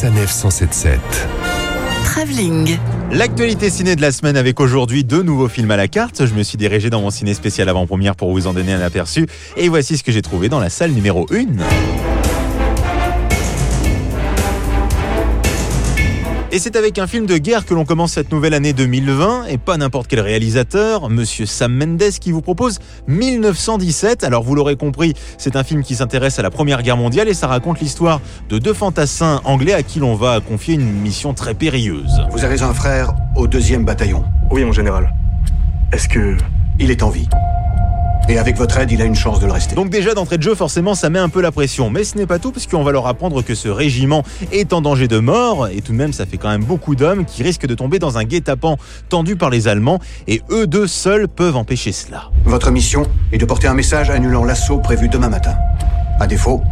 [0.00, 1.00] Sanef 177.
[2.04, 2.78] Travelling.
[3.10, 6.24] L'actualité ciné de la semaine avec aujourd'hui deux nouveaux films à la carte.
[6.24, 9.26] Je me suis dirigé dans mon ciné spécial avant-première pour vous en donner un aperçu.
[9.56, 12.07] Et voici ce que j'ai trouvé dans la salle numéro 1.
[16.50, 19.58] Et c'est avec un film de guerre que l'on commence cette nouvelle année 2020, et
[19.58, 24.24] pas n'importe quel réalisateur, monsieur Sam Mendes, qui vous propose 1917.
[24.24, 27.34] Alors vous l'aurez compris, c'est un film qui s'intéresse à la Première Guerre mondiale, et
[27.34, 31.52] ça raconte l'histoire de deux fantassins anglais à qui l'on va confier une mission très
[31.52, 32.22] périlleuse.
[32.30, 34.24] Vous avez un frère au deuxième bataillon?
[34.50, 35.14] Oui, mon général.
[35.92, 36.38] Est-ce que...
[36.80, 37.28] Il est en vie?
[38.30, 39.74] Et avec votre aide, il a une chance de le rester.
[39.74, 41.88] Donc déjà d'entrée de jeu, forcément, ça met un peu la pression.
[41.88, 45.08] Mais ce n'est pas tout, puisqu'on va leur apprendre que ce régiment est en danger
[45.08, 45.68] de mort.
[45.68, 48.18] Et tout de même, ça fait quand même beaucoup d'hommes qui risquent de tomber dans
[48.18, 48.76] un guet-apens
[49.08, 49.98] tendu par les Allemands.
[50.26, 52.30] Et eux deux seuls peuvent empêcher cela.
[52.44, 55.56] Votre mission est de porter un message annulant l'assaut prévu demain matin.
[56.20, 56.62] À défaut,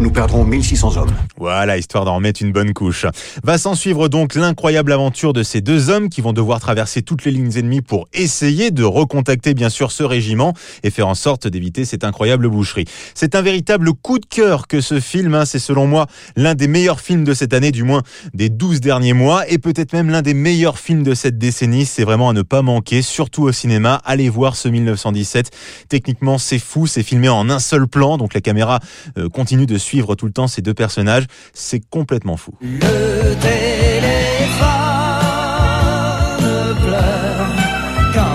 [0.00, 1.12] nous perdrons 1600 hommes.
[1.36, 3.04] Voilà, histoire d'en remettre une bonne couche.
[3.44, 7.24] Va s'en suivre donc l'incroyable aventure de ces deux hommes qui vont devoir traverser toutes
[7.26, 11.46] les lignes ennemies pour essayer de recontacter bien sûr ce régiment et faire en sorte
[11.46, 12.86] d'éviter cette incroyable boucherie.
[13.14, 15.44] C'est un véritable coup de cœur que ce film, hein.
[15.44, 19.12] c'est selon moi l'un des meilleurs films de cette année, du moins des 12 derniers
[19.12, 21.84] mois, et peut-être même l'un des meilleurs films de cette décennie.
[21.84, 24.00] C'est vraiment à ne pas manquer, surtout au cinéma.
[24.06, 25.50] Allez voir ce 1917.
[25.90, 28.80] Techniquement, c'est fou, c'est filmé en un seul plan, donc la caméra
[29.18, 31.26] euh, continue de suivre suivre tout le temps ces deux personnages.
[31.52, 32.52] C'est complètement fou.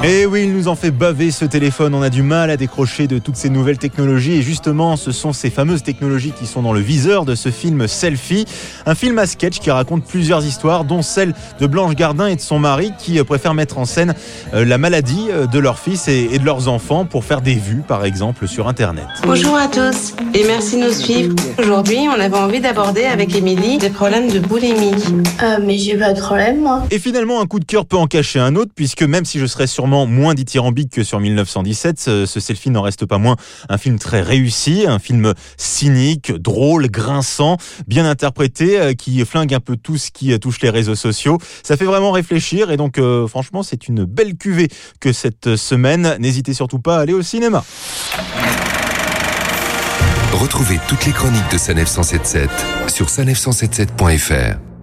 [0.07, 1.95] Et eh oui, il nous en fait baver ce téléphone.
[1.95, 4.33] On a du mal à décrocher de toutes ces nouvelles technologies.
[4.33, 7.87] Et justement, ce sont ces fameuses technologies qui sont dans le viseur de ce film
[7.87, 8.45] Selfie.
[8.85, 12.41] Un film à sketch qui raconte plusieurs histoires, dont celle de Blanche Gardin et de
[12.41, 14.13] son mari qui euh, préfèrent mettre en scène
[14.53, 17.81] euh, la maladie euh, de leur fils et de leurs enfants pour faire des vues,
[17.81, 19.07] par exemple, sur Internet.
[19.25, 21.33] Bonjour à tous et merci de nous suivre.
[21.57, 24.91] Aujourd'hui, on avait envie d'aborder avec Émilie des problèmes de boulimie.
[25.41, 26.83] Euh, mais j'ai pas de problème, moi.
[26.91, 29.45] Et finalement, un coup de cœur peut en cacher un autre, puisque même si je
[29.45, 31.99] serais sûrement moins dithyrambique que sur 1917.
[31.99, 33.37] Ce, selfie n'en reste pas moins
[33.69, 37.55] un film très réussi, un film cynique, drôle, grinçant,
[37.87, 41.37] bien interprété, euh, qui flingue un peu tout ce qui touche les réseaux sociaux.
[41.63, 44.67] Ça fait vraiment réfléchir et donc euh, franchement c'est une belle cuvée
[44.99, 46.17] que cette semaine.
[46.19, 47.63] N'hésitez surtout pas à aller au cinéma.
[50.33, 52.49] Retrouvez toutes les chroniques de Sanef 177
[52.87, 54.74] sur sanef177.fr.